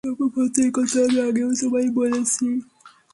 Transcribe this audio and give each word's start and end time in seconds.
সম্ভবত 0.05 0.55
একথা 0.67 0.99
আমি 1.05 1.17
আগেও 1.27 1.49
তোমায় 1.59 1.89
বলেছি। 1.99 2.47